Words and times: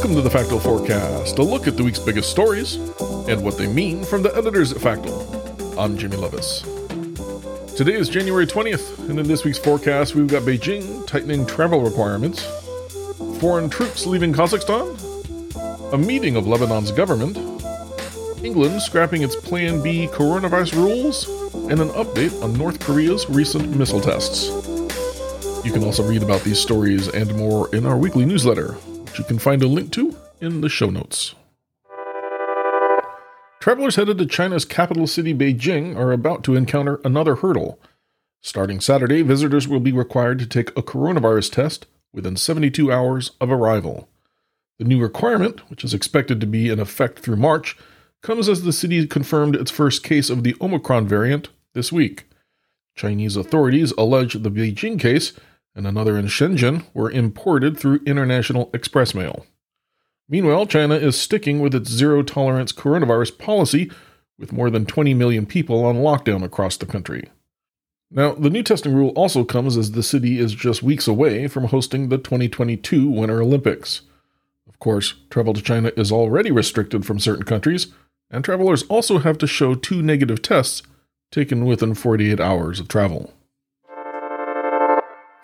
Welcome 0.00 0.16
to 0.16 0.22
the 0.22 0.30
Factal 0.30 0.58
Forecast, 0.58 1.38
a 1.38 1.42
look 1.42 1.66
at 1.66 1.76
the 1.76 1.84
week's 1.84 1.98
biggest 1.98 2.30
stories 2.30 2.76
and 3.28 3.44
what 3.44 3.58
they 3.58 3.66
mean 3.66 4.02
from 4.02 4.22
the 4.22 4.34
editors 4.34 4.72
at 4.72 4.80
Factal. 4.80 5.78
I'm 5.78 5.98
Jimmy 5.98 6.16
Lovaas. 6.16 6.64
Today 7.76 7.96
is 7.96 8.08
January 8.08 8.46
20th, 8.46 9.10
and 9.10 9.20
in 9.20 9.28
this 9.28 9.44
week's 9.44 9.58
forecast, 9.58 10.14
we've 10.14 10.26
got 10.26 10.44
Beijing 10.44 11.06
tightening 11.06 11.44
travel 11.44 11.82
requirements, 11.82 12.42
foreign 13.40 13.68
troops 13.68 14.06
leaving 14.06 14.32
Kazakhstan, 14.32 15.92
a 15.92 15.98
meeting 15.98 16.34
of 16.34 16.46
Lebanon's 16.46 16.92
government, 16.92 17.36
England 18.42 18.80
scrapping 18.80 19.20
its 19.20 19.36
Plan 19.36 19.82
B 19.82 20.06
coronavirus 20.06 20.76
rules, 20.76 21.28
and 21.70 21.78
an 21.78 21.90
update 21.90 22.42
on 22.42 22.54
North 22.54 22.80
Korea's 22.80 23.28
recent 23.28 23.76
missile 23.76 24.00
tests. 24.00 24.46
You 25.62 25.72
can 25.72 25.84
also 25.84 26.02
read 26.08 26.22
about 26.22 26.40
these 26.40 26.58
stories 26.58 27.08
and 27.08 27.36
more 27.36 27.68
in 27.74 27.84
our 27.84 27.98
weekly 27.98 28.24
newsletter, 28.24 28.78
which 29.10 29.18
you 29.18 29.24
can 29.24 29.38
find 29.40 29.62
a 29.62 29.66
link 29.66 29.92
to 29.92 30.16
in 30.40 30.60
the 30.60 30.68
show 30.68 30.88
notes. 30.88 31.34
Travelers 33.60 33.96
headed 33.96 34.18
to 34.18 34.26
China's 34.26 34.64
capital 34.64 35.06
city, 35.06 35.34
Beijing, 35.34 35.96
are 35.96 36.12
about 36.12 36.44
to 36.44 36.54
encounter 36.54 37.00
another 37.04 37.36
hurdle. 37.36 37.78
Starting 38.40 38.80
Saturday, 38.80 39.22
visitors 39.22 39.68
will 39.68 39.80
be 39.80 39.92
required 39.92 40.38
to 40.38 40.46
take 40.46 40.70
a 40.70 40.82
coronavirus 40.82 41.52
test 41.52 41.86
within 42.12 42.36
72 42.36 42.90
hours 42.90 43.32
of 43.40 43.50
arrival. 43.50 44.08
The 44.78 44.84
new 44.84 45.00
requirement, 45.00 45.68
which 45.68 45.84
is 45.84 45.92
expected 45.92 46.40
to 46.40 46.46
be 46.46 46.70
in 46.70 46.78
effect 46.78 47.18
through 47.18 47.36
March, 47.36 47.76
comes 48.22 48.48
as 48.48 48.62
the 48.62 48.72
city 48.72 49.06
confirmed 49.06 49.56
its 49.56 49.70
first 49.70 50.02
case 50.02 50.30
of 50.30 50.42
the 50.42 50.56
Omicron 50.60 51.06
variant 51.06 51.50
this 51.74 51.92
week. 51.92 52.24
Chinese 52.94 53.36
authorities 53.36 53.92
allege 53.98 54.34
the 54.34 54.50
Beijing 54.50 54.98
case 54.98 55.32
and 55.74 55.86
another 55.86 56.16
in 56.16 56.26
Shenzhen 56.26 56.84
were 56.94 57.10
imported 57.10 57.78
through 57.78 58.00
international 58.06 58.70
express 58.74 59.14
mail. 59.14 59.46
Meanwhile, 60.28 60.66
China 60.66 60.94
is 60.94 61.20
sticking 61.20 61.60
with 61.60 61.74
its 61.74 61.90
zero 61.90 62.22
tolerance 62.22 62.72
coronavirus 62.72 63.38
policy, 63.38 63.90
with 64.38 64.52
more 64.52 64.70
than 64.70 64.86
20 64.86 65.12
million 65.14 65.44
people 65.44 65.84
on 65.84 65.96
lockdown 65.96 66.42
across 66.42 66.76
the 66.76 66.86
country. 66.86 67.28
Now, 68.10 68.34
the 68.34 68.50
new 68.50 68.62
testing 68.62 68.94
rule 68.94 69.10
also 69.10 69.44
comes 69.44 69.76
as 69.76 69.92
the 69.92 70.02
city 70.02 70.38
is 70.38 70.54
just 70.54 70.82
weeks 70.82 71.06
away 71.06 71.46
from 71.46 71.64
hosting 71.64 72.08
the 72.08 72.18
2022 72.18 73.08
Winter 73.08 73.40
Olympics. 73.40 74.02
Of 74.68 74.78
course, 74.78 75.14
travel 75.30 75.52
to 75.54 75.62
China 75.62 75.92
is 75.96 76.10
already 76.10 76.50
restricted 76.50 77.04
from 77.04 77.20
certain 77.20 77.44
countries, 77.44 77.88
and 78.30 78.44
travelers 78.44 78.82
also 78.84 79.18
have 79.18 79.38
to 79.38 79.46
show 79.46 79.74
two 79.74 80.02
negative 80.02 80.42
tests 80.42 80.82
taken 81.30 81.64
within 81.64 81.94
48 81.94 82.40
hours 82.40 82.80
of 82.80 82.88
travel. 82.88 83.32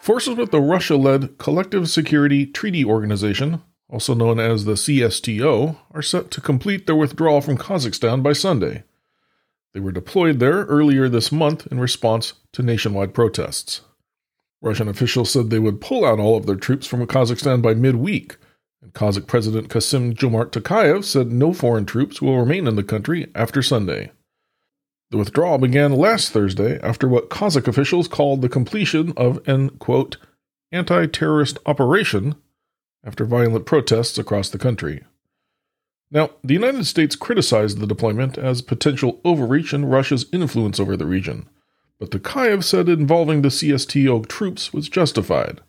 Forces 0.07 0.37
with 0.37 0.53
the 0.53 0.61
Russia 0.61 0.95
led 0.95 1.37
Collective 1.37 1.91
Security 1.91 2.47
Treaty 2.47 2.85
Organization, 2.85 3.61
also 3.89 4.15
known 4.15 4.39
as 4.39 4.65
the 4.65 4.75
CSTO, 4.75 5.79
are 5.91 6.01
set 6.01 6.31
to 6.31 6.41
complete 6.41 6.87
their 6.87 6.95
withdrawal 6.95 7.41
from 7.41 7.59
Kazakhstan 7.59 8.23
by 8.23 8.33
Sunday. 8.33 8.85
They 9.75 9.81
were 9.81 9.91
deployed 9.91 10.39
there 10.39 10.65
earlier 10.67 11.09
this 11.09 11.33
month 11.33 11.67
in 11.73 11.81
response 11.81 12.35
to 12.53 12.63
nationwide 12.63 13.15
protests. 13.15 13.81
Russian 14.63 14.87
officials 14.87 15.33
said 15.33 15.51
they 15.51 15.59
would 15.59 15.81
pull 15.81 16.05
out 16.05 16.21
all 16.21 16.37
of 16.37 16.47
their 16.47 16.55
troops 16.55 16.87
from 16.87 17.05
Kazakhstan 17.05 17.61
by 17.61 17.75
midweek, 17.75 18.37
and 18.81 18.95
Kazakh 18.95 19.27
President 19.27 19.71
Kassym-Jomart 19.71 20.53
Tokayev 20.53 21.03
said 21.03 21.33
no 21.33 21.53
foreign 21.53 21.85
troops 21.85 22.23
will 22.23 22.39
remain 22.39 22.69
in 22.69 22.77
the 22.77 22.85
country 22.85 23.27
after 23.35 23.61
Sunday. 23.61 24.13
The 25.11 25.19
withdrawal 25.19 25.59
began 25.59 25.93
last 25.93 26.31
Thursday 26.31 26.81
after 26.81 27.09
what 27.09 27.31
Kazakh 27.31 27.69
officials 27.69 28.09
called 28.09 28.43
the 28.43 28.49
completion 28.49 29.13
of 29.17 29.47
an, 29.47 29.71
quote, 29.71 30.17
anti 30.73 31.07
terrorist 31.07 31.59
operation 31.65 32.35
after 33.05 33.25
violent 33.25 33.67
protests 33.67 34.19
across 34.19 34.49
the 34.49 34.59
country. 34.59 35.05
Now, 36.11 36.31
the 36.43 36.55
United 36.55 36.87
States 36.87 37.15
criticized 37.15 37.79
the 37.79 37.87
deployment 37.87 38.37
as 38.37 38.63
potential 38.63 39.21
overreach 39.25 39.73
and 39.73 39.91
Russia's 39.91 40.27
influence 40.33 40.81
over 40.81 40.97
the 40.97 41.07
region, 41.07 41.49
but 41.99 42.11
the 42.11 42.19
Tokayev 42.19 42.65
said 42.65 42.89
involving 42.89 43.43
the 43.43 43.49
CSTO 43.49 44.27
troops 44.27 44.73
was 44.73 44.89
justified. 44.89 45.61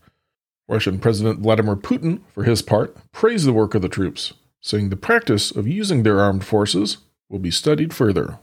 Russian 0.67 0.99
President 0.99 1.39
Vladimir 1.39 1.75
Putin, 1.75 2.21
for 2.33 2.43
his 2.43 2.61
part, 2.61 2.97
praised 3.11 3.47
the 3.47 3.53
work 3.53 3.73
of 3.73 3.81
the 3.81 3.89
troops, 3.89 4.33
saying 4.61 4.89
the 4.89 4.95
practice 4.95 5.49
of 5.51 5.67
using 5.67 6.03
their 6.03 6.19
armed 6.19 6.43
forces 6.43 6.97
will 7.29 7.39
be 7.39 7.51
studied 7.51 7.93
further. 7.93 8.39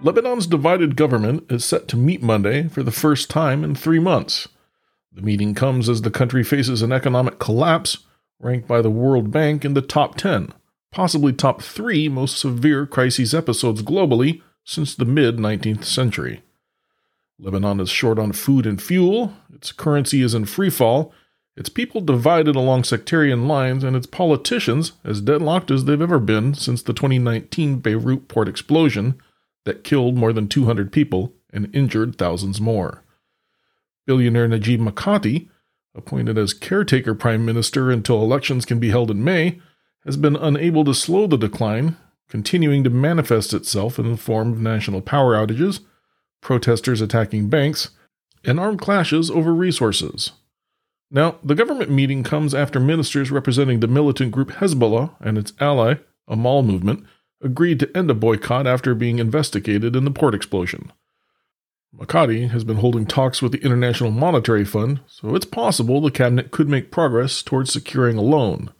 Lebanon's 0.00 0.46
divided 0.46 0.94
government 0.94 1.50
is 1.50 1.64
set 1.64 1.88
to 1.88 1.96
meet 1.96 2.22
Monday 2.22 2.68
for 2.68 2.84
the 2.84 2.92
first 2.92 3.28
time 3.28 3.64
in 3.64 3.74
three 3.74 3.98
months. 3.98 4.46
The 5.12 5.22
meeting 5.22 5.54
comes 5.54 5.88
as 5.88 6.02
the 6.02 6.10
country 6.10 6.44
faces 6.44 6.82
an 6.82 6.92
economic 6.92 7.40
collapse, 7.40 7.98
ranked 8.38 8.68
by 8.68 8.80
the 8.80 8.90
World 8.90 9.32
Bank 9.32 9.64
in 9.64 9.74
the 9.74 9.82
top 9.82 10.14
10, 10.14 10.52
possibly 10.92 11.32
top 11.32 11.62
3 11.62 12.08
most 12.08 12.38
severe 12.38 12.86
crises 12.86 13.34
episodes 13.34 13.82
globally 13.82 14.40
since 14.64 14.94
the 14.94 15.04
mid 15.04 15.38
19th 15.38 15.84
century. 15.84 16.42
Lebanon 17.40 17.80
is 17.80 17.90
short 17.90 18.20
on 18.20 18.30
food 18.30 18.66
and 18.66 18.80
fuel, 18.80 19.34
its 19.52 19.72
currency 19.72 20.22
is 20.22 20.32
in 20.32 20.44
free 20.44 20.70
fall, 20.70 21.12
its 21.56 21.68
people 21.68 22.00
divided 22.00 22.54
along 22.54 22.84
sectarian 22.84 23.48
lines, 23.48 23.82
and 23.82 23.96
its 23.96 24.06
politicians 24.06 24.92
as 25.02 25.20
deadlocked 25.20 25.72
as 25.72 25.86
they've 25.86 26.00
ever 26.00 26.20
been 26.20 26.54
since 26.54 26.82
the 26.82 26.92
2019 26.92 27.80
Beirut 27.80 28.28
port 28.28 28.48
explosion 28.48 29.20
that 29.68 29.84
killed 29.84 30.16
more 30.16 30.32
than 30.32 30.48
200 30.48 30.90
people 30.90 31.34
and 31.52 31.70
injured 31.74 32.16
thousands 32.16 32.58
more. 32.58 33.04
Billionaire 34.06 34.48
Najib 34.48 34.80
Mikati, 34.80 35.50
appointed 35.94 36.38
as 36.38 36.54
caretaker 36.54 37.14
prime 37.14 37.44
minister 37.44 37.90
until 37.90 38.22
elections 38.22 38.64
can 38.64 38.80
be 38.80 38.88
held 38.88 39.10
in 39.10 39.22
May, 39.22 39.60
has 40.06 40.16
been 40.16 40.36
unable 40.36 40.86
to 40.86 40.94
slow 40.94 41.26
the 41.26 41.36
decline, 41.36 41.98
continuing 42.30 42.82
to 42.82 42.88
manifest 42.88 43.52
itself 43.52 43.98
in 43.98 44.10
the 44.10 44.16
form 44.16 44.52
of 44.52 44.60
national 44.60 45.02
power 45.02 45.34
outages, 45.34 45.80
protesters 46.40 47.02
attacking 47.02 47.50
banks, 47.50 47.90
and 48.44 48.58
armed 48.58 48.80
clashes 48.80 49.30
over 49.30 49.52
resources. 49.52 50.32
Now, 51.10 51.36
the 51.44 51.54
government 51.54 51.90
meeting 51.90 52.22
comes 52.22 52.54
after 52.54 52.80
ministers 52.80 53.30
representing 53.30 53.80
the 53.80 53.86
militant 53.86 54.32
group 54.32 54.52
Hezbollah 54.52 55.14
and 55.20 55.36
its 55.36 55.52
ally, 55.60 55.96
Amal 56.26 56.62
movement, 56.62 57.04
agreed 57.40 57.80
to 57.80 57.96
end 57.96 58.10
a 58.10 58.14
boycott 58.14 58.66
after 58.66 58.94
being 58.94 59.18
investigated 59.18 59.94
in 59.94 60.04
the 60.04 60.10
port 60.10 60.34
explosion. 60.34 60.92
Mikati 61.96 62.50
has 62.50 62.64
been 62.64 62.76
holding 62.76 63.06
talks 63.06 63.40
with 63.40 63.52
the 63.52 63.64
International 63.64 64.10
Monetary 64.10 64.64
Fund, 64.64 65.00
so 65.06 65.34
it's 65.34 65.46
possible 65.46 66.00
the 66.00 66.10
cabinet 66.10 66.50
could 66.50 66.68
make 66.68 66.90
progress 66.90 67.42
towards 67.42 67.72
securing 67.72 68.18
a 68.18 68.22
loan. 68.22 68.70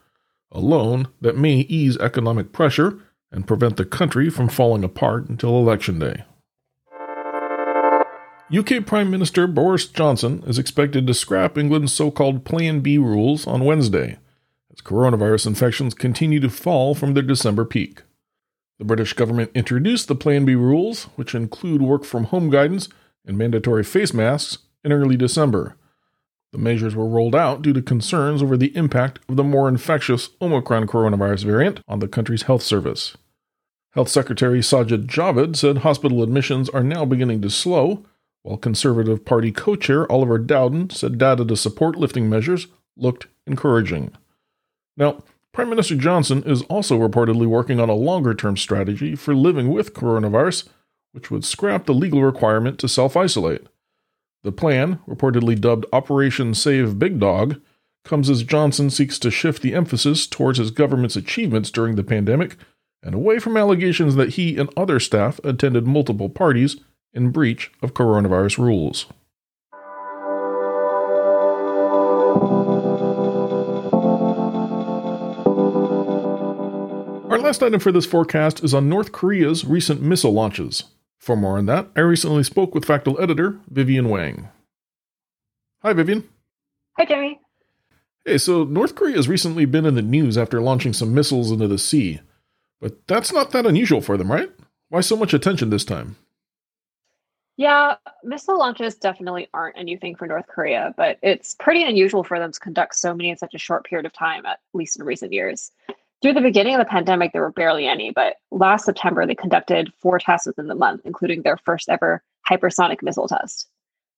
A 0.52 0.60
loan 0.60 1.08
that 1.20 1.36
may 1.36 1.60
ease 1.60 1.96
economic 1.98 2.52
pressure 2.52 2.98
and 3.32 3.46
prevent 3.46 3.76
the 3.76 3.84
country 3.84 4.30
from 4.30 4.48
falling 4.48 4.84
apart 4.84 5.28
until 5.28 5.58
election 5.58 5.98
day. 5.98 6.24
UK 8.56 8.86
Prime 8.86 9.10
Minister 9.10 9.46
Boris 9.46 9.86
Johnson 9.86 10.42
is 10.46 10.58
expected 10.58 11.06
to 11.06 11.12
scrap 11.12 11.58
England's 11.58 11.92
so 11.92 12.10
called 12.10 12.46
Plan 12.46 12.80
B 12.80 12.96
rules 12.96 13.46
on 13.46 13.64
Wednesday, 13.64 14.18
as 14.72 14.80
coronavirus 14.80 15.48
infections 15.48 15.92
continue 15.92 16.40
to 16.40 16.48
fall 16.48 16.94
from 16.94 17.12
their 17.12 17.22
December 17.22 17.66
peak. 17.66 18.02
The 18.78 18.84
British 18.84 19.12
government 19.12 19.50
introduced 19.54 20.08
the 20.08 20.14
Plan 20.14 20.44
B 20.44 20.54
rules, 20.54 21.04
which 21.16 21.34
include 21.34 21.82
work 21.82 22.04
from 22.04 22.24
home 22.24 22.48
guidance 22.48 22.88
and 23.26 23.36
mandatory 23.36 23.82
face 23.82 24.14
masks, 24.14 24.58
in 24.84 24.92
early 24.92 25.16
December. 25.16 25.76
The 26.52 26.58
measures 26.58 26.94
were 26.94 27.06
rolled 27.06 27.34
out 27.34 27.60
due 27.60 27.72
to 27.74 27.82
concerns 27.82 28.42
over 28.42 28.56
the 28.56 28.74
impact 28.76 29.18
of 29.28 29.36
the 29.36 29.44
more 29.44 29.68
infectious 29.68 30.30
Omicron 30.40 30.86
coronavirus 30.86 31.44
variant 31.44 31.80
on 31.86 31.98
the 31.98 32.08
country's 32.08 32.42
health 32.42 32.62
service. 32.62 33.16
Health 33.92 34.08
Secretary 34.08 34.60
Sajid 34.60 35.06
Javid 35.06 35.56
said 35.56 35.78
hospital 35.78 36.22
admissions 36.22 36.68
are 36.70 36.84
now 36.84 37.04
beginning 37.04 37.42
to 37.42 37.50
slow, 37.50 38.04
while 38.42 38.56
Conservative 38.56 39.24
Party 39.24 39.50
co 39.52 39.76
chair 39.76 40.10
Oliver 40.10 40.38
Dowden 40.38 40.90
said 40.90 41.18
data 41.18 41.44
to 41.44 41.56
support 41.56 41.96
lifting 41.96 42.30
measures 42.30 42.68
looked 42.96 43.26
encouraging. 43.46 44.12
Now, 44.96 45.22
Prime 45.52 45.70
Minister 45.70 45.96
Johnson 45.96 46.42
is 46.44 46.62
also 46.62 46.98
reportedly 46.98 47.46
working 47.46 47.80
on 47.80 47.88
a 47.88 47.94
longer 47.94 48.34
term 48.34 48.56
strategy 48.56 49.14
for 49.14 49.34
living 49.34 49.72
with 49.72 49.94
coronavirus, 49.94 50.68
which 51.12 51.30
would 51.30 51.44
scrap 51.44 51.86
the 51.86 51.94
legal 51.94 52.22
requirement 52.22 52.78
to 52.78 52.88
self 52.88 53.16
isolate. 53.16 53.66
The 54.44 54.52
plan, 54.52 55.00
reportedly 55.08 55.60
dubbed 55.60 55.86
Operation 55.92 56.54
Save 56.54 56.98
Big 56.98 57.18
Dog, 57.18 57.60
comes 58.04 58.30
as 58.30 58.42
Johnson 58.42 58.88
seeks 58.88 59.18
to 59.18 59.30
shift 59.30 59.62
the 59.62 59.74
emphasis 59.74 60.26
towards 60.26 60.58
his 60.58 60.70
government's 60.70 61.16
achievements 61.16 61.70
during 61.70 61.96
the 61.96 62.04
pandemic 62.04 62.56
and 63.02 63.14
away 63.14 63.38
from 63.38 63.56
allegations 63.56 64.14
that 64.16 64.30
he 64.30 64.56
and 64.56 64.70
other 64.76 64.98
staff 64.98 65.40
attended 65.44 65.86
multiple 65.86 66.28
parties 66.28 66.76
in 67.12 67.30
breach 67.30 67.70
of 67.82 67.94
coronavirus 67.94 68.58
rules. 68.58 69.06
Our 77.38 77.44
last 77.44 77.62
item 77.62 77.78
for 77.78 77.92
this 77.92 78.04
forecast 78.04 78.64
is 78.64 78.74
on 78.74 78.88
North 78.88 79.12
Korea's 79.12 79.64
recent 79.64 80.02
missile 80.02 80.32
launches. 80.32 80.82
For 81.20 81.36
more 81.36 81.56
on 81.56 81.66
that, 81.66 81.86
I 81.94 82.00
recently 82.00 82.42
spoke 82.42 82.74
with 82.74 82.84
Factal 82.84 83.16
editor 83.20 83.60
Vivian 83.70 84.08
Wang. 84.08 84.48
Hi, 85.82 85.92
Vivian. 85.92 86.28
Hi, 86.98 87.04
Jimmy. 87.04 87.38
Hey, 88.24 88.38
so 88.38 88.64
North 88.64 88.96
Korea 88.96 89.14
has 89.14 89.28
recently 89.28 89.66
been 89.66 89.86
in 89.86 89.94
the 89.94 90.02
news 90.02 90.36
after 90.36 90.60
launching 90.60 90.92
some 90.92 91.14
missiles 91.14 91.52
into 91.52 91.68
the 91.68 91.78
sea. 91.78 92.18
But 92.80 93.06
that's 93.06 93.32
not 93.32 93.52
that 93.52 93.66
unusual 93.66 94.00
for 94.00 94.16
them, 94.16 94.32
right? 94.32 94.50
Why 94.88 95.00
so 95.00 95.16
much 95.16 95.32
attention 95.32 95.70
this 95.70 95.84
time? 95.84 96.16
Yeah, 97.56 97.98
missile 98.24 98.58
launches 98.58 98.96
definitely 98.96 99.48
aren't 99.54 99.76
a 99.76 99.84
new 99.84 99.96
thing 99.96 100.16
for 100.16 100.26
North 100.26 100.48
Korea, 100.48 100.92
but 100.96 101.18
it's 101.22 101.54
pretty 101.54 101.84
unusual 101.84 102.24
for 102.24 102.40
them 102.40 102.50
to 102.50 102.58
conduct 102.58 102.96
so 102.96 103.14
many 103.14 103.30
in 103.30 103.38
such 103.38 103.54
a 103.54 103.58
short 103.58 103.86
period 103.86 104.06
of 104.06 104.12
time, 104.12 104.44
at 104.44 104.58
least 104.74 104.98
in 104.98 105.06
recent 105.06 105.32
years. 105.32 105.70
Through 106.20 106.32
the 106.32 106.40
beginning 106.40 106.74
of 106.74 106.80
the 106.80 106.84
pandemic, 106.84 107.32
there 107.32 107.42
were 107.42 107.52
barely 107.52 107.86
any, 107.86 108.10
but 108.10 108.36
last 108.50 108.84
September, 108.84 109.24
they 109.24 109.36
conducted 109.36 109.92
four 110.00 110.18
tests 110.18 110.46
within 110.46 110.66
the 110.66 110.74
month, 110.74 111.02
including 111.04 111.42
their 111.42 111.56
first 111.56 111.88
ever 111.88 112.22
hypersonic 112.48 113.02
missile 113.02 113.28
test. 113.28 113.68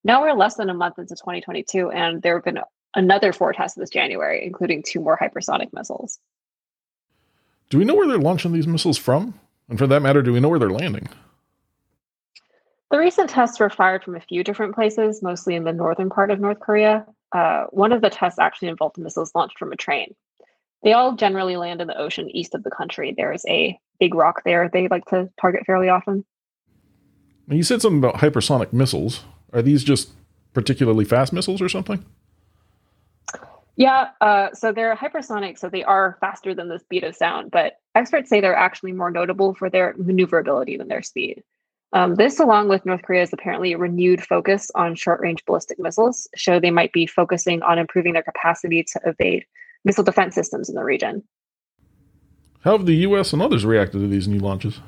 Now 0.03 0.23
we're 0.23 0.33
less 0.33 0.55
than 0.55 0.71
a 0.71 0.75
month 0.75 0.99
into 0.99 1.15
2022, 1.15 1.91
and 1.91 2.23
there 2.23 2.37
have 2.37 2.45
been 2.45 2.61
another 2.95 3.35
four 3.35 3.53
tests 3.53 3.77
this 3.77 3.91
January, 3.91 4.45
including 4.45 4.83
two 4.83 5.01
more 5.01 5.19
hypersonic 5.21 5.75
missiles. 5.75 6.19
Do 7.69 7.79
we 7.79 7.85
know 7.85 7.95
where 7.95 8.09
they're 8.09 8.19
launching 8.19 8.53
these 8.53 8.67
missiles 8.67 8.97
from? 8.97 9.39
And 9.69 9.79
for 9.79 9.87
that 9.87 10.01
matter, 10.01 10.23
do 10.23 10.33
we 10.33 10.41
know 10.41 10.49
where 10.49 10.59
they're 10.59 10.71
landing? 10.71 11.09
The 12.91 12.99
recent 12.99 13.31
tests 13.31 13.61
were 13.61 13.71
fired 13.71 14.03
from 14.03 14.17
a 14.17 14.21
few 14.21 14.43
different 14.43 14.75
places, 14.75 15.23
mostly 15.23 15.55
in 15.55 15.65
the 15.65 15.73
northern 15.73 16.11
part 16.11 16.31
of 16.31 16.41
North 16.41 16.59
Korea. 16.59 17.07
Uh, 17.31 17.67
one 17.71 17.93
of 17.93 18.01
the 18.01 18.11
tests 18.11 18.39
actually 18.39 18.69
involved 18.69 18.99
missiles 18.99 19.33
launched 19.35 19.59
from 19.59 19.71
a 19.71 19.77
train. 19.77 20.15
They 20.83 20.93
all 20.93 21.15
generally 21.15 21.57
land 21.57 21.81
in 21.81 21.89
the 21.89 21.99
ocean 21.99 22.35
east 22.35 22.55
of 22.55 22.63
the 22.63 22.71
country. 22.71 23.15
There's 23.17 23.45
a 23.47 23.79
big 23.99 24.15
rock 24.15 24.43
there 24.45 24.69
they 24.73 24.89
like 24.89 25.05
to 25.07 25.29
target 25.41 25.67
fairly 25.67 25.89
often. 25.89 26.25
You 27.49 27.63
said 27.63 27.83
something 27.83 27.99
about 27.99 28.17
hypersonic 28.17 28.73
missiles. 28.73 29.25
Are 29.53 29.63
these 29.63 29.85
just 29.85 30.11
particularly 30.55 31.05
fast 31.05 31.33
missiles 31.33 31.61
or 31.61 31.69
something? 31.69 32.05
Yeah, 33.77 34.11
uh, 34.21 34.53
so 34.53 34.73
they're 34.73 34.95
hypersonic, 34.95 35.59
so 35.59 35.69
they 35.69 35.85
are 35.85 36.19
faster 36.21 36.55
than 36.55 36.69
the 36.69 36.79
speed 36.79 37.03
of 37.03 37.17
sound, 37.17 37.51
but 37.51 37.79
experts 37.95 38.29
say 38.29 38.41
they're 38.41 38.55
actually 38.55 38.93
more 38.93 39.11
notable 39.11 39.55
for 39.55 39.71
their 39.71 39.95
maneuverability 39.97 40.77
than 40.77 40.89
their 40.89 41.03
speed. 41.03 41.43
Um, 41.93 42.15
this, 42.15 42.39
along 42.39 42.69
with 42.69 42.87
North 42.87 43.03
Korea's 43.03 43.33
apparently 43.33 43.75
renewed 43.75 44.23
focus 44.23 44.71
on 44.75 44.95
short 44.95 45.21
range 45.21 45.45
ballistic 45.45 45.79
missiles, 45.79 46.29
show 46.37 46.61
they 46.61 46.71
might 46.71 46.93
be 46.93 47.07
focusing 47.07 47.63
on 47.63 47.79
improving 47.79 48.13
their 48.13 48.23
capacity 48.23 48.85
to 48.85 49.01
evade 49.07 49.45
missile 49.85 50.05
defense 50.05 50.35
systems 50.35 50.69
in 50.69 50.75
the 50.75 50.85
region. 50.85 51.23
How 52.63 52.73
have 52.73 52.87
the 52.87 52.97
US 52.97 53.33
and 53.33 53.41
others 53.41 53.65
reacted 53.65 54.01
to 54.01 54.09
these 54.09 54.29
new 54.29 54.39
launches? 54.39 54.81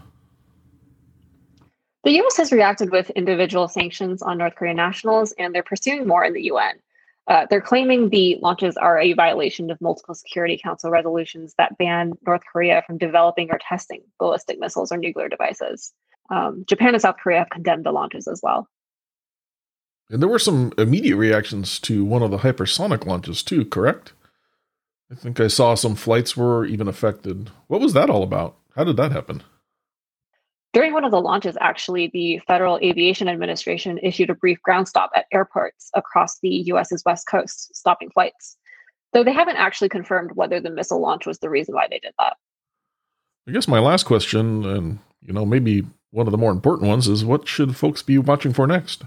The 2.04 2.20
US 2.22 2.36
has 2.36 2.52
reacted 2.52 2.90
with 2.90 3.10
individual 3.10 3.68
sanctions 3.68 4.22
on 4.22 4.38
North 4.38 4.56
Korean 4.56 4.76
nationals, 4.76 5.32
and 5.38 5.54
they're 5.54 5.62
pursuing 5.62 6.06
more 6.06 6.24
in 6.24 6.32
the 6.32 6.42
UN. 6.44 6.74
Uh, 7.28 7.46
they're 7.48 7.60
claiming 7.60 8.08
the 8.08 8.36
launches 8.42 8.76
are 8.76 8.98
a 8.98 9.12
violation 9.12 9.70
of 9.70 9.80
multiple 9.80 10.14
Security 10.14 10.58
Council 10.60 10.90
resolutions 10.90 11.54
that 11.56 11.78
ban 11.78 12.14
North 12.26 12.42
Korea 12.52 12.82
from 12.84 12.98
developing 12.98 13.50
or 13.52 13.60
testing 13.66 14.02
ballistic 14.18 14.58
missiles 14.58 14.90
or 14.90 14.96
nuclear 14.96 15.28
devices. 15.28 15.92
Um, 16.30 16.64
Japan 16.68 16.94
and 16.94 17.00
South 17.00 17.16
Korea 17.22 17.40
have 17.40 17.50
condemned 17.50 17.84
the 17.84 17.92
launches 17.92 18.26
as 18.26 18.40
well. 18.42 18.68
And 20.10 20.20
there 20.20 20.28
were 20.28 20.40
some 20.40 20.72
immediate 20.76 21.16
reactions 21.16 21.78
to 21.80 22.04
one 22.04 22.22
of 22.22 22.32
the 22.32 22.38
hypersonic 22.38 23.06
launches, 23.06 23.42
too, 23.42 23.64
correct? 23.64 24.12
I 25.12 25.14
think 25.14 25.38
I 25.40 25.48
saw 25.48 25.74
some 25.74 25.94
flights 25.94 26.38
were 26.38 26.64
even 26.64 26.88
affected. 26.88 27.50
What 27.66 27.82
was 27.82 27.92
that 27.92 28.08
all 28.08 28.22
about? 28.22 28.56
How 28.74 28.84
did 28.84 28.96
that 28.96 29.12
happen? 29.12 29.42
During 30.72 30.94
one 30.94 31.04
of 31.04 31.10
the 31.10 31.20
launches, 31.20 31.58
actually, 31.60 32.10
the 32.14 32.40
Federal 32.46 32.78
Aviation 32.78 33.28
Administration 33.28 33.98
issued 34.02 34.30
a 34.30 34.34
brief 34.34 34.60
ground 34.62 34.88
stop 34.88 35.10
at 35.14 35.26
airports 35.30 35.90
across 35.94 36.38
the 36.38 36.48
US's 36.48 37.02
west 37.04 37.26
coast, 37.26 37.76
stopping 37.76 38.08
flights. 38.08 38.56
Though 39.12 39.22
they 39.22 39.34
haven't 39.34 39.56
actually 39.56 39.90
confirmed 39.90 40.30
whether 40.34 40.60
the 40.60 40.70
missile 40.70 41.02
launch 41.02 41.26
was 41.26 41.38
the 41.40 41.50
reason 41.50 41.74
why 41.74 41.88
they 41.90 41.98
did 41.98 42.14
that. 42.18 42.38
I 43.46 43.52
guess 43.52 43.68
my 43.68 43.80
last 43.80 44.04
question, 44.04 44.64
and 44.64 44.98
you 45.20 45.34
know, 45.34 45.44
maybe 45.44 45.84
one 46.10 46.26
of 46.26 46.30
the 46.30 46.38
more 46.38 46.52
important 46.52 46.88
ones, 46.88 47.06
is 47.06 47.22
what 47.22 47.46
should 47.46 47.76
folks 47.76 48.00
be 48.00 48.16
watching 48.16 48.54
for 48.54 48.66
next? 48.66 49.02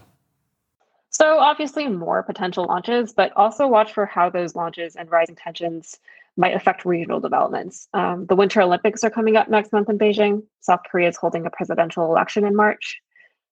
So, 1.18 1.40
obviously, 1.40 1.88
more 1.88 2.24
potential 2.24 2.66
launches, 2.66 3.14
but 3.14 3.32
also 3.38 3.68
watch 3.68 3.94
for 3.94 4.06
how 4.06 4.30
those 4.30 4.54
launches 4.54 4.98
and 4.98 5.10
rising 5.10 5.38
tensions 5.38 5.98
might 6.36 6.54
affect 6.54 6.84
regional 6.84 7.22
developments. 7.22 7.88
Um, 7.94 8.26
the 8.26 8.36
Winter 8.36 8.62
Olympics 8.62 9.02
are 9.02 9.10
coming 9.10 9.38
up 9.38 9.48
next 9.48 9.72
month 9.72 9.90
in 9.90 9.98
Beijing. 9.98 10.44
South 10.60 10.82
Korea 10.92 11.08
is 11.08 11.16
holding 11.16 11.46
a 11.46 11.50
presidential 11.50 12.04
election 12.04 12.46
in 12.46 12.54
March. 12.54 13.00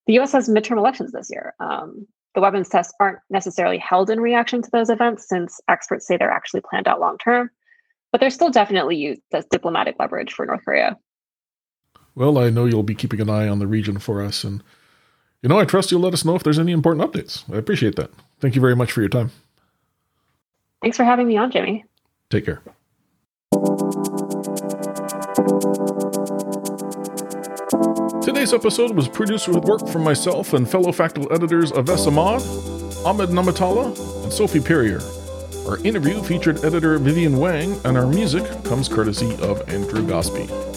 The 0.07 0.19
US 0.19 0.33
has 0.33 0.50
midterm 0.50 0.77
elections 0.77 1.13
this 1.13 1.30
year. 1.31 1.54
Um, 1.62 2.06
the 2.36 2.42
weapons 2.42 2.68
tests 2.68 2.94
aren't 3.00 3.19
necessarily 3.30 3.77
held 3.77 4.10
in 4.10 4.19
reaction 4.19 4.62
to 4.62 4.69
those 4.69 4.89
events, 4.89 5.30
since 5.30 5.62
experts 5.69 6.06
say 6.06 6.18
they're 6.18 6.30
actually 6.30 6.63
planned 6.69 6.89
out 6.89 7.00
long 7.00 7.18
term, 7.18 7.50
but 8.12 8.19
they're 8.19 8.30
still 8.30 8.50
definitely 8.50 8.98
used 8.98 9.21
as 9.31 9.45
diplomatic 9.45 9.95
leverage 10.00 10.33
for 10.33 10.45
North 10.45 10.65
Korea. 10.65 10.98
Well, 12.13 12.38
I 12.38 12.50
know 12.50 12.65
you'll 12.65 12.83
be 12.83 12.94
keeping 12.94 13.21
an 13.21 13.30
eye 13.30 13.48
on 13.48 13.60
the 13.60 13.68
region 13.68 14.00
for 14.00 14.21
us, 14.21 14.44
and 14.44 14.62
you 15.44 15.50
know, 15.50 15.60
I 15.60 15.66
trust 15.66 15.92
you'll 15.92 16.01
let 16.01 16.13
us 16.13 16.24
know 16.24 16.36
if 16.36 16.44
there's 16.44 16.57
any 16.57 16.72
important 16.72 17.12
updates. 17.12 17.44
I 17.54 17.57
appreciate 17.57 17.98
that. 17.98 18.10
Thank 18.40 18.56
you 18.56 18.62
very 18.62 18.75
much 18.75 18.94
for 18.94 19.01
your 19.01 19.10
time. 19.10 19.30
Thanks 20.81 20.98
for 20.98 21.04
having 21.04 21.28
me 21.28 21.38
on, 21.38 21.51
Jimmy. 21.51 21.86
Take 22.30 22.45
care. 22.45 22.62
Today's 28.22 28.54
episode 28.54 28.95
was 28.95 29.10
produced 29.10 29.50
with 29.50 29.66
work 29.66 29.88
from 29.90 30.04
myself 30.04 30.54
and 30.54 30.69
fellow 30.69 30.94
Factal 30.94 31.31
editors 31.31 31.72
Aves 31.74 32.07
Ahmad, 32.07 32.42
Ahmed 33.06 33.30
Namatala, 33.30 34.24
and 34.24 34.31
Sophie 34.31 34.62
Perrier. 34.62 35.01
Our 35.68 35.78
interview 35.86 36.22
featured 36.24 36.63
editor 36.63 36.98
Vivian 37.00 37.38
Wang, 37.38 37.80
and 37.84 37.98
our 37.98 38.07
music 38.07 38.44
comes 38.63 38.88
courtesy 38.88 39.36
of 39.42 39.69
Andrew 39.69 40.07
Gosby. 40.07 40.73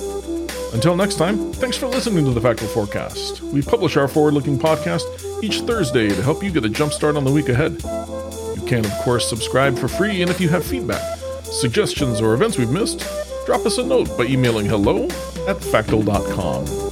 Until 0.76 0.94
next 0.94 1.14
time, 1.14 1.55
thanks 1.55 1.78
for 1.78 1.87
listening 1.87 2.26
to 2.26 2.32
the 2.32 2.40
Factal 2.43 2.69
Forecast. 2.69 3.40
We 3.40 3.62
publish 3.62 3.96
our 3.96 4.06
forward 4.06 4.34
looking 4.34 4.58
podcast 4.58 5.06
each 5.43 5.61
Thursday 5.61 6.11
to 6.11 6.23
help 6.23 6.44
you 6.44 6.50
get 6.50 6.67
a 6.67 6.69
jump 6.69 6.93
start 6.93 7.17
on 7.17 7.25
the 7.25 7.31
week 7.32 7.49
ahead. 7.49 7.82
You 7.82 8.62
can, 8.67 8.84
of 8.84 8.93
course, 8.99 9.26
subscribe 9.26 9.78
for 9.78 9.88
free, 9.88 10.20
and 10.20 10.31
if 10.31 10.38
you 10.38 10.50
have 10.50 10.67
feedback, 10.67 11.19
suggestions, 11.44 12.20
or 12.20 12.34
events 12.34 12.58
we've 12.58 12.70
missed, 12.70 12.99
drop 13.46 13.64
us 13.64 13.78
a 13.78 13.82
note 13.82 14.19
by 14.19 14.25
emailing 14.25 14.67
hello 14.67 15.05
at 15.49 15.64
factal.com. 15.64 16.86